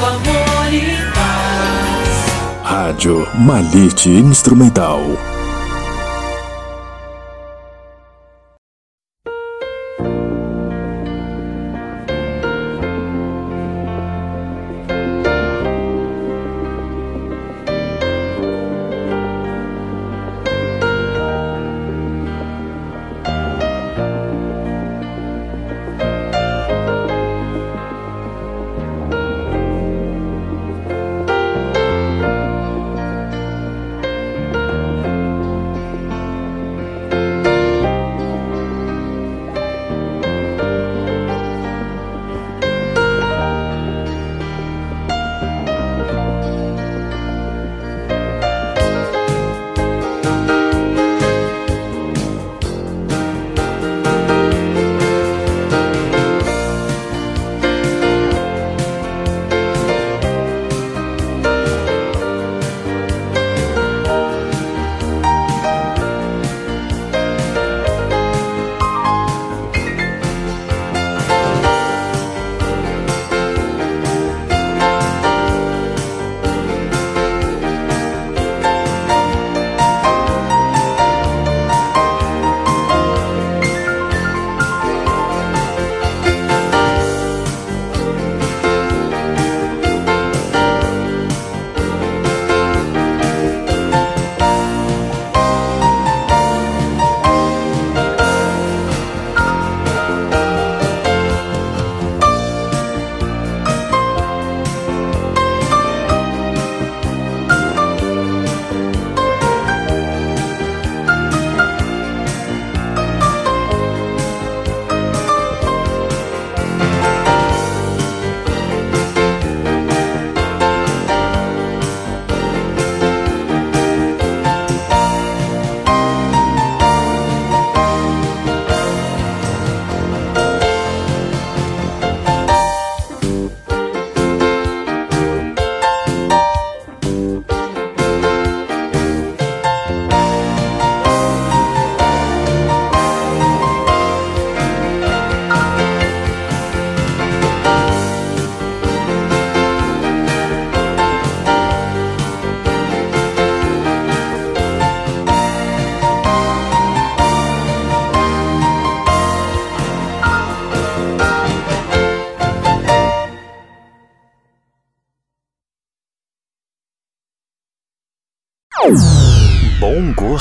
Santo 0.00 0.30
amor 0.30 0.72
e 0.72 0.96
paz. 1.12 2.62
Rádio 2.62 3.28
Malite 3.34 4.08
Instrumental. 4.08 5.02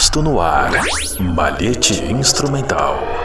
Gosto 0.10 0.24
no 0.24 0.42
ar. 0.42 0.72
Malhete 1.20 1.94
instrumental. 2.10 3.19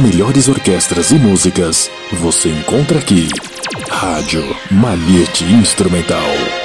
Melhores 0.00 0.48
orquestras 0.48 1.10
e 1.10 1.14
músicas 1.16 1.90
você 2.12 2.48
encontra 2.48 2.98
aqui. 2.98 3.28
Rádio 3.88 4.56
Malhete 4.70 5.44
Instrumental. 5.44 6.59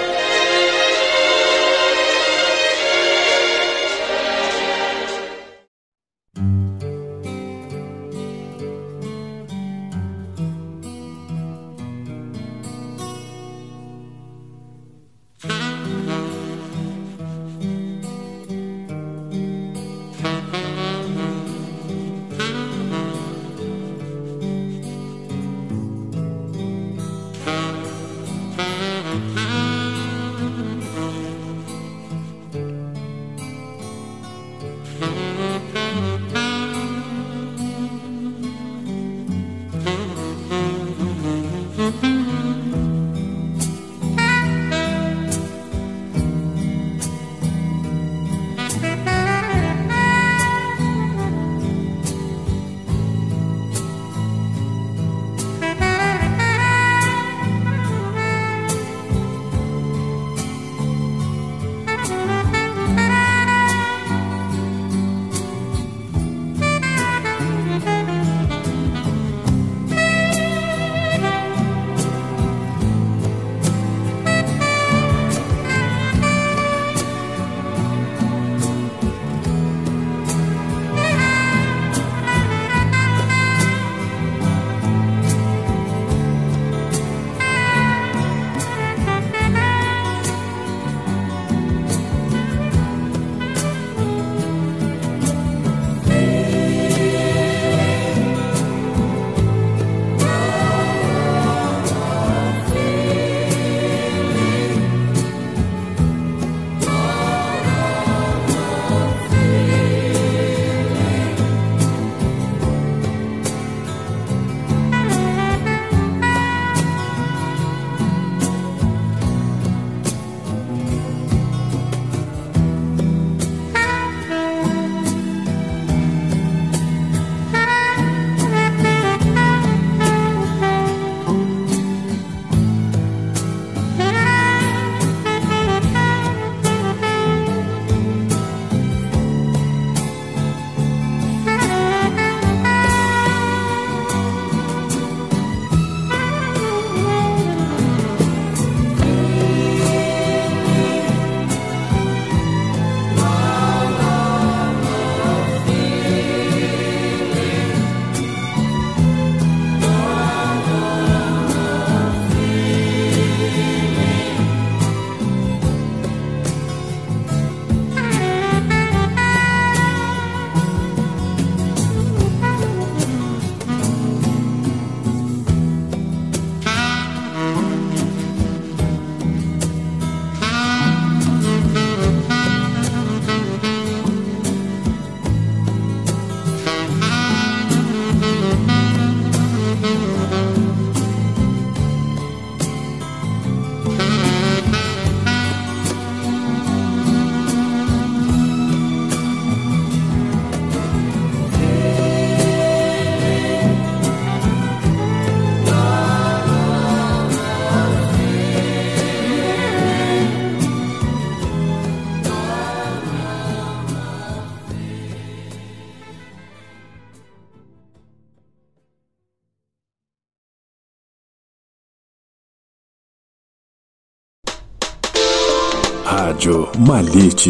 Rádio 226.26 226.68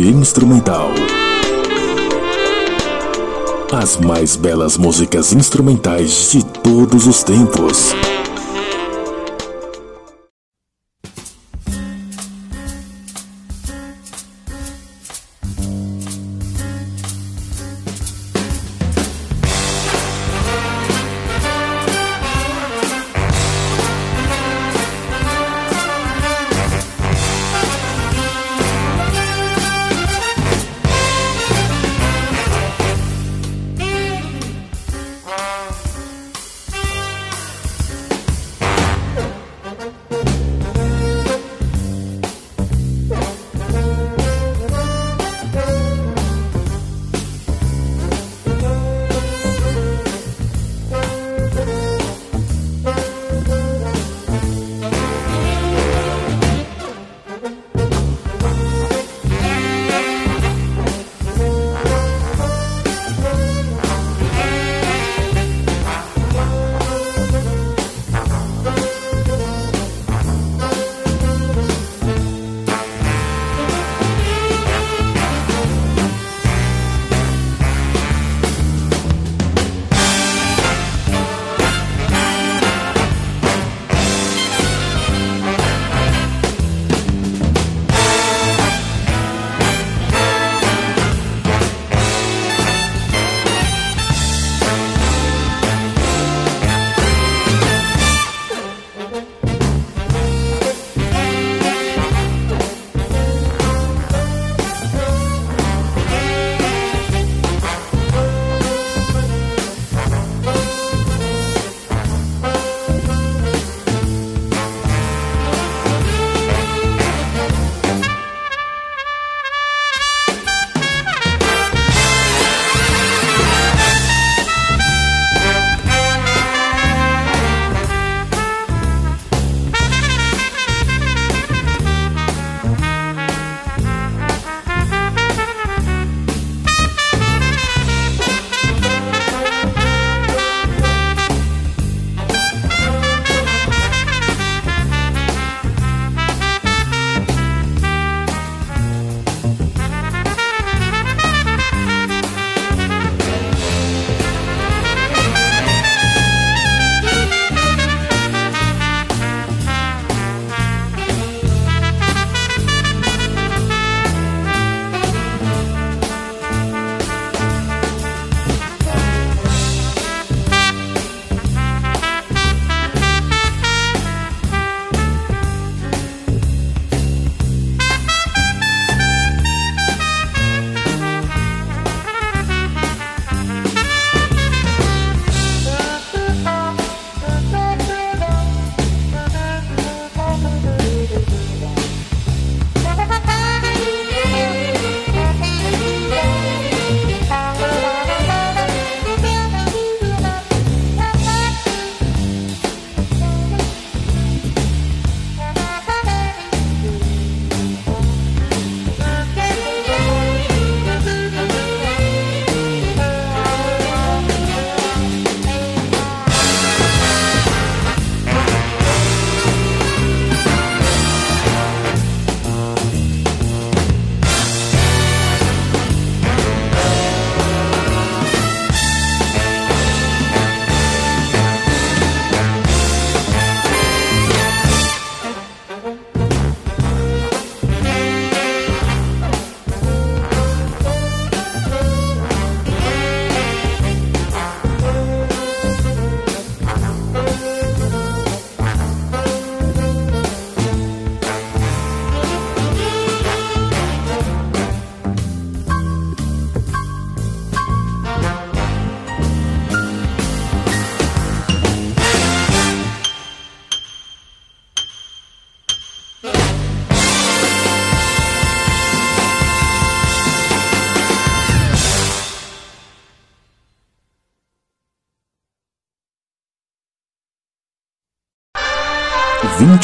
Instrumental. 0.01 0.89
As 3.71 3.95
mais 3.95 4.35
belas 4.35 4.77
músicas 4.77 5.31
instrumentais 5.31 6.31
de 6.33 6.43
todos 6.43 7.07
os 7.07 7.23
tempos. 7.23 7.93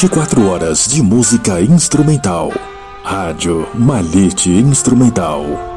Vinte 0.02 0.10
e 0.10 0.16
quatro 0.16 0.50
horas 0.50 0.88
de 0.88 1.00
música 1.04 1.62
instrumental. 1.62 2.52
Rádio 3.04 3.68
Malhete 3.76 4.50
Instrumental. 4.50 5.71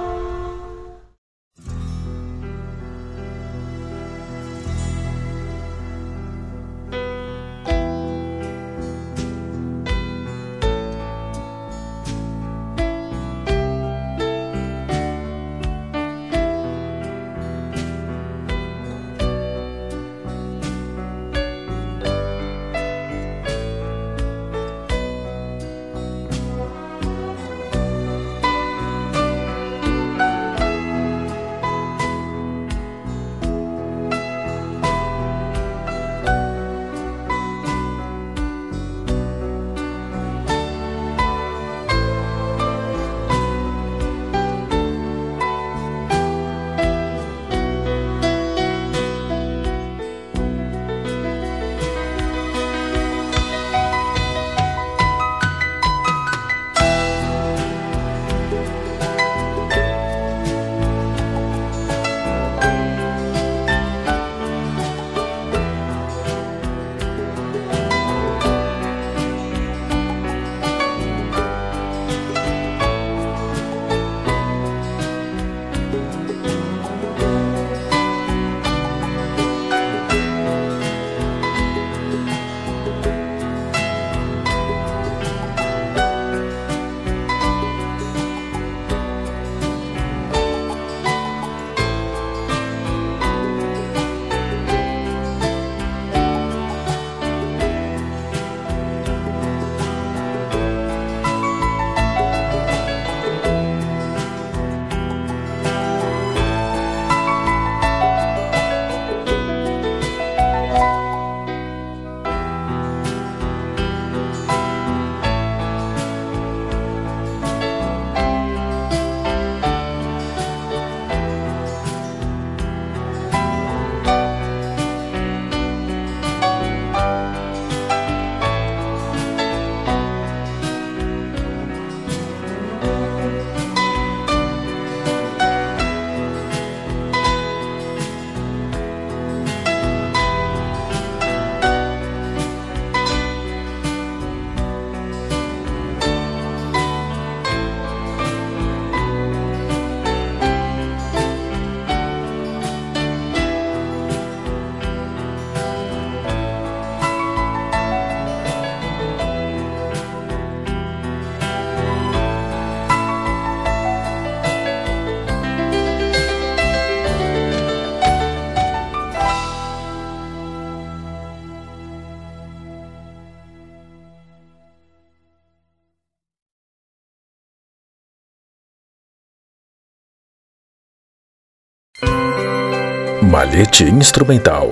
Malhete 183.44 183.84
Instrumental. 183.84 184.70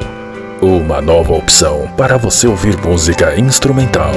Uma 0.62 1.02
nova 1.02 1.34
opção 1.34 1.86
para 1.94 2.16
você 2.16 2.46
ouvir 2.46 2.74
música 2.78 3.38
instrumental. 3.38 4.14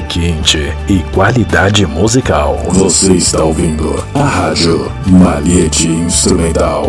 Requinte 0.00 0.74
e 0.88 1.00
qualidade 1.12 1.86
musical. 1.86 2.56
Você 2.68 3.12
está 3.12 3.44
ouvindo 3.44 4.02
a 4.14 4.24
Rádio 4.24 4.90
Malhete 5.06 5.88
Instrumental. 5.88 6.86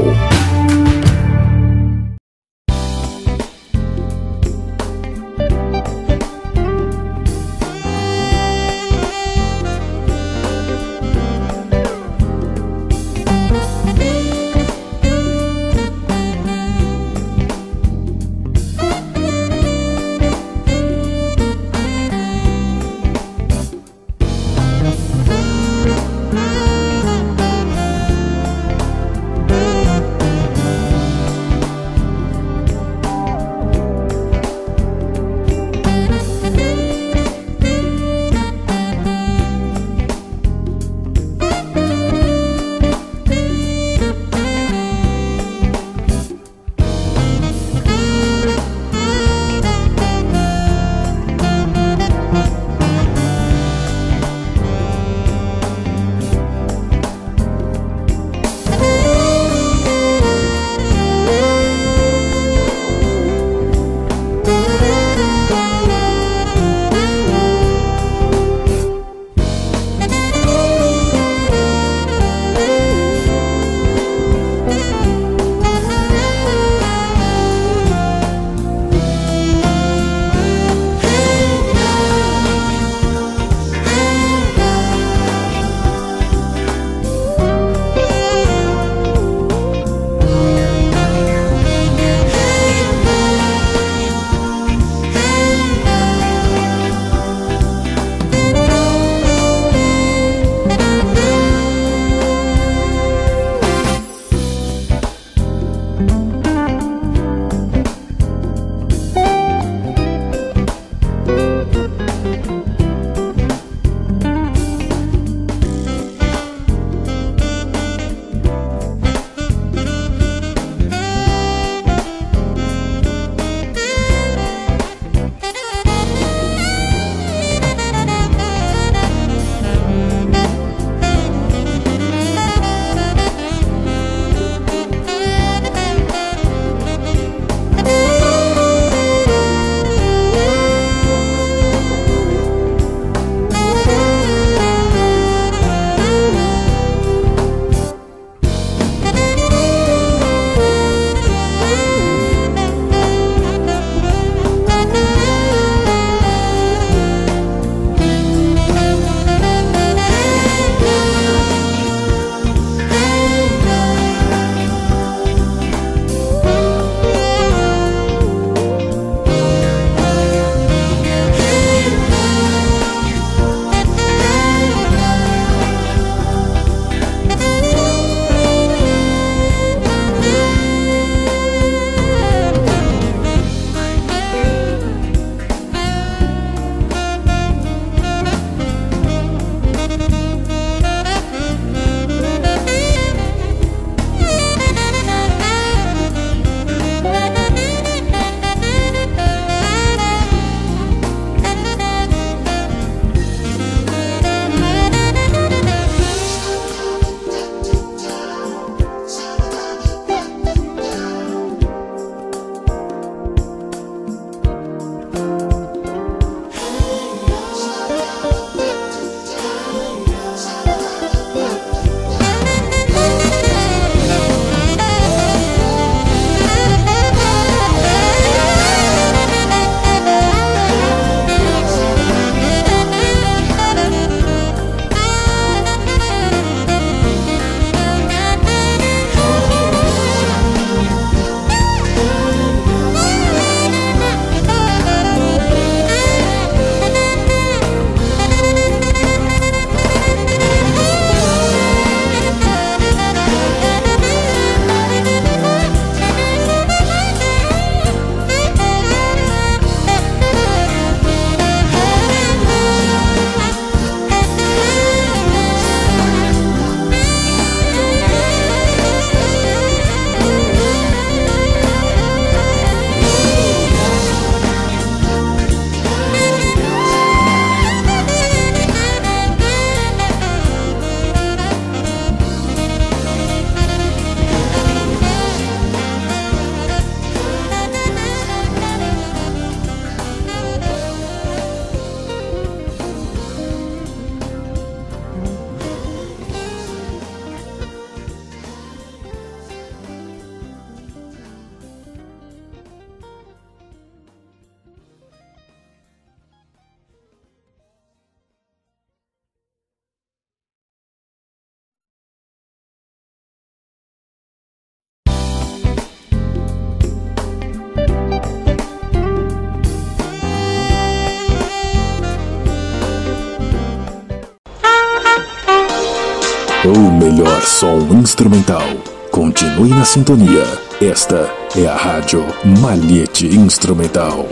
Melhor 327.21 327.41
som 327.41 327.91
instrumental. 327.91 328.63
Continue 329.11 329.69
na 329.69 329.85
sintonia. 329.85 330.43
Esta 330.81 331.29
é 331.55 331.67
a 331.67 331.75
Rádio 331.75 332.25
Malhete 332.43 333.27
Instrumental. 333.27 334.25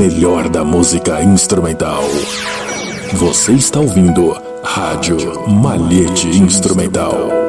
Melhor 0.00 0.48
da 0.48 0.64
música 0.64 1.22
instrumental. 1.22 2.02
Você 3.12 3.52
está 3.52 3.80
ouvindo 3.80 4.34
Rádio 4.64 5.46
Malhete 5.46 6.26
Instrumental. 6.26 7.39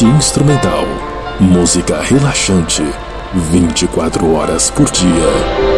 Instrumental. 0.00 0.86
Música 1.40 2.00
relaxante. 2.00 2.84
24 3.50 4.32
horas 4.32 4.70
por 4.70 4.88
dia. 4.92 5.77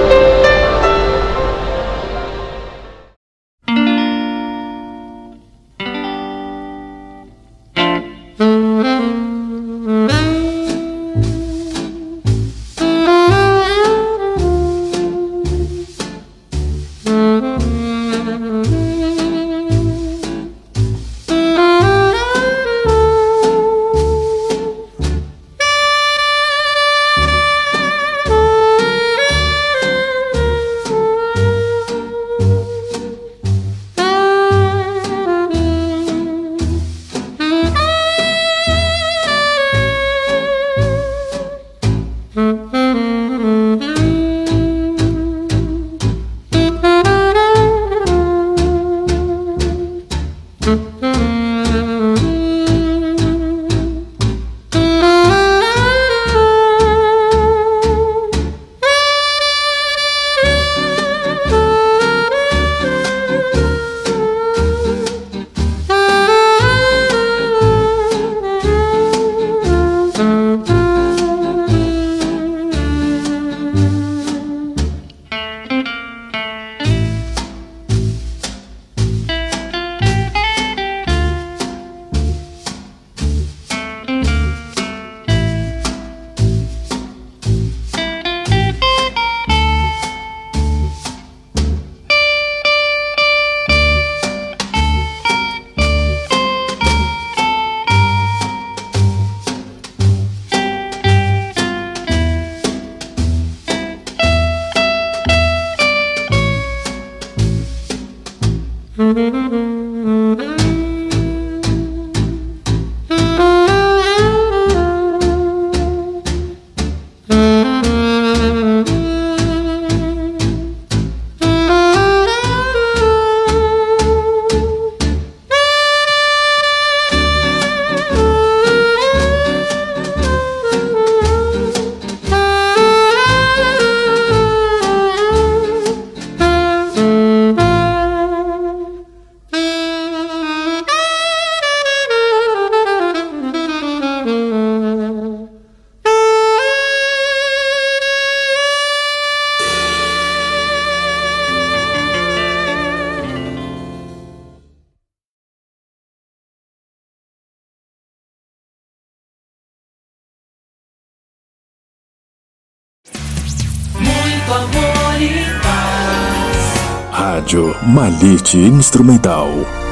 Malite 167.82 168.54
Instrumental. 168.54 169.89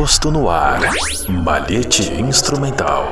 Agosto 0.00 0.30
no 0.30 0.48
ar. 0.48 0.80
Balete 1.28 2.14
instrumental. 2.18 3.04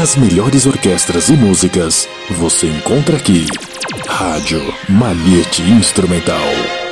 As 0.00 0.14
melhores 0.14 0.64
orquestras 0.64 1.28
e 1.28 1.32
músicas 1.32 2.08
você 2.30 2.68
encontra 2.68 3.16
aqui. 3.16 3.46
Rádio 4.06 4.62
Malhete 4.88 5.60
Instrumental. 5.62 6.87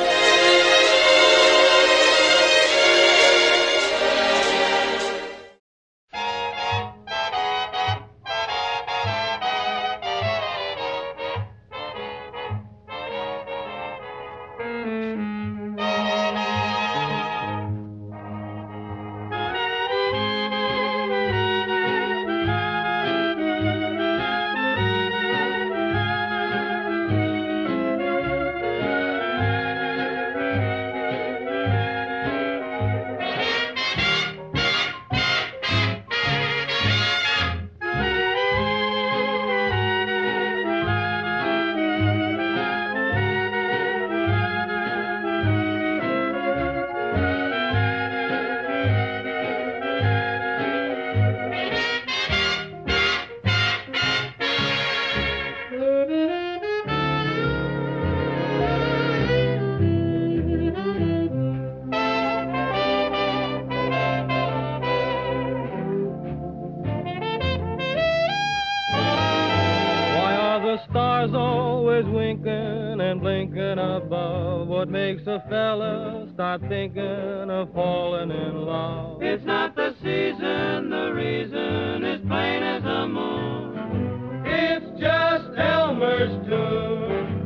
Twinkling 72.17 73.01
and 73.01 73.21
blinking 73.21 73.79
above. 73.79 74.67
What 74.67 74.89
makes 74.89 75.23
a 75.27 75.43
fella 75.49 76.27
start 76.33 76.61
thinking 76.67 77.03
of 77.49 77.73
falling 77.73 78.31
in 78.31 78.65
love? 78.65 79.21
It's 79.21 79.45
not 79.45 79.75
the 79.75 79.95
season, 80.01 80.89
the 80.89 81.11
reason 81.13 82.05
is 82.05 82.21
plain 82.27 82.63
as 82.63 82.83
the 82.83 83.07
moon. 83.07 84.43
It's 84.45 84.99
just 84.99 85.57
Elmer's 85.57 86.47
tune. 86.47 87.36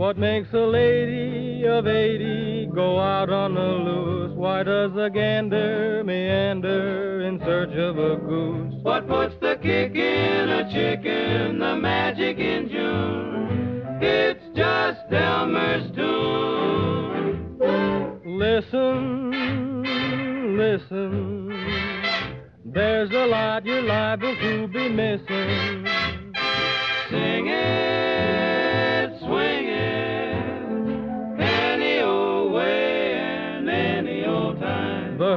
What 0.00 0.16
makes 0.16 0.48
a 0.54 0.56
lady 0.56 1.66
of 1.66 1.86
80 1.86 2.70
go 2.74 2.98
out 2.98 3.28
on 3.28 3.54
the 3.54 3.60
loose? 3.60 4.32
Why 4.34 4.62
does 4.62 4.92
a 4.96 5.10
gander 5.10 6.02
meander 6.02 7.20
in 7.20 7.38
search 7.40 7.74
of 7.74 7.98
a 7.98 8.16
goose? 8.16 8.82
What 8.82 9.06
puts 9.06 9.34
the 9.42 9.56
kick 9.56 9.94
in 9.94 10.48
a 10.48 10.72
chicken, 10.72 11.58
the 11.58 11.76
magic 11.76 12.38
in 12.38 12.70
June? 12.70 13.98
It's 14.00 14.42
just 14.56 15.12
Elmer's 15.12 15.94
tune. 15.94 17.58
Listen, 18.24 19.82
listen. 20.56 21.52
There's 22.64 23.10
a 23.10 23.26
lot 23.26 23.66
you're 23.66 23.82
liable 23.82 24.34
to 24.34 24.66
be 24.66 24.88
missing. 24.88 25.86
Sing 27.10 27.48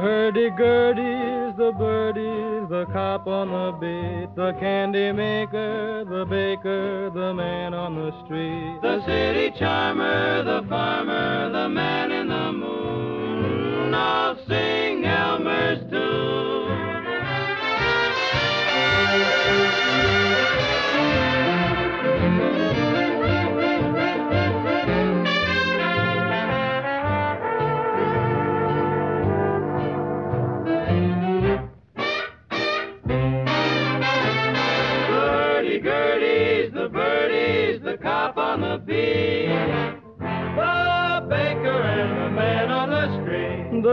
hurdy-gurdies, 0.04 1.56
the 1.56 1.72
birdies, 1.72 2.68
the 2.68 2.84
cop 2.92 3.26
on 3.26 3.48
the 3.48 3.72
beat, 3.80 4.28
the 4.36 4.52
candy 4.60 5.10
maker, 5.12 6.04
the 6.04 6.26
baker, 6.26 7.08
the 7.08 7.32
man 7.32 7.72
on 7.72 7.94
the 7.94 8.12
street. 8.24 8.80
The 8.82 9.02
city 9.06 9.50
charmer, 9.58 10.44
the 10.44 10.68
farmer, 10.68 11.50
the 11.50 11.70
man 11.70 12.12
in 12.12 12.28
the 12.28 12.52
moon, 12.52 13.94
all 13.94 14.36
sing 14.46 15.06
Elmer's 15.06 15.90
tune. 15.90 16.13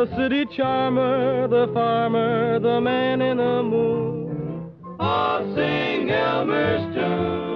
The 0.02 0.08
city 0.18 0.48
charmer, 0.58 1.48
the 1.48 1.72
farmer, 1.76 2.58
the 2.60 2.82
man 2.82 3.22
in 3.22 3.38
the 3.38 3.62
moon. 3.62 4.72
All 5.00 5.42
sing 5.54 6.10
Elmer's 6.10 6.96
tune. 6.96 7.51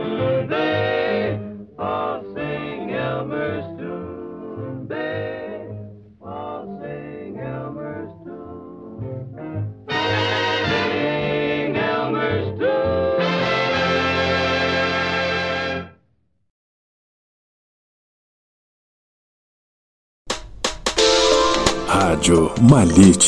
Rádio 22.27 22.51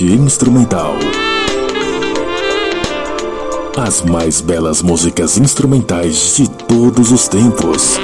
Instrumental. 0.01 0.95
As 3.77 4.01
mais 4.01 4.41
belas 4.41 4.81
músicas 4.81 5.37
instrumentais 5.37 6.35
de 6.35 6.49
todos 6.49 7.11
os 7.11 7.27
tempos. 7.27 7.99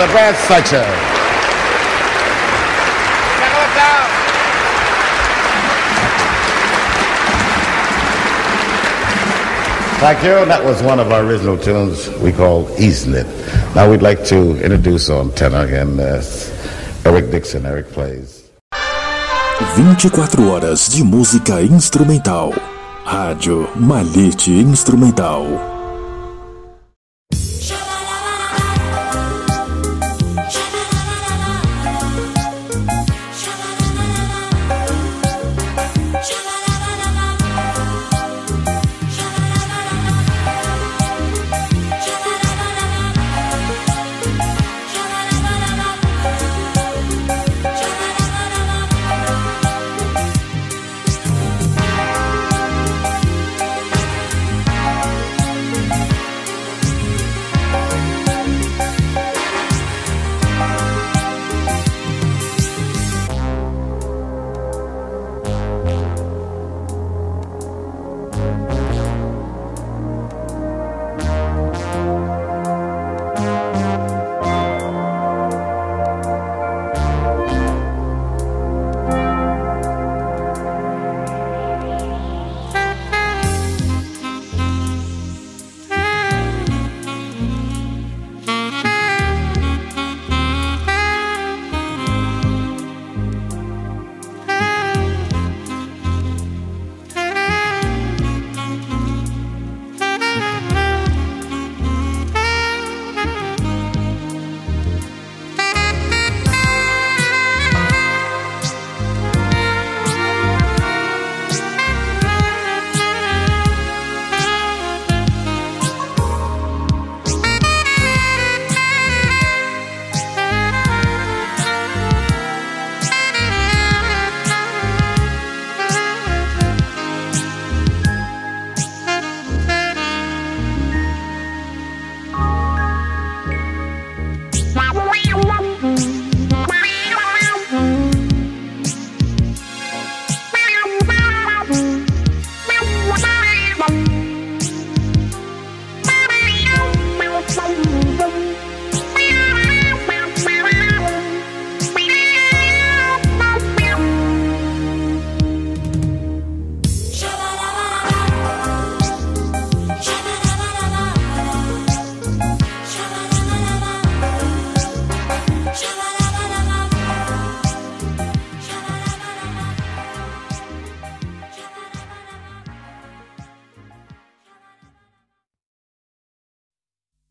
And 0.00 0.08
that 0.08 0.14
Brad 0.14 0.34
Sucher. 0.46 0.84
Thank 9.98 10.22
you. 10.22 10.46
That 10.46 10.64
was 10.64 10.80
one 10.84 11.00
of 11.00 11.10
our 11.10 11.24
original 11.24 11.58
tunes 11.58 12.08
we 12.20 12.30
call 12.30 12.70
Easing 12.78 13.14
It. 13.14 13.26
Now 13.74 13.90
we'd 13.90 14.02
like 14.02 14.24
to 14.26 14.62
introduce 14.62 15.10
on 15.10 15.32
tenor 15.32 15.64
again 15.64 15.98
uh, 15.98 16.22
Eric 17.04 17.32
Dixon. 17.32 17.66
Eric 17.66 17.88
plays. 17.88 18.48
24 19.74 20.40
horas 20.48 20.90
de 20.90 21.02
música 21.02 21.60
instrumental. 21.60 22.54
Rádio 23.04 23.68
Malhete 23.74 24.60
Instrumental. 24.60 25.77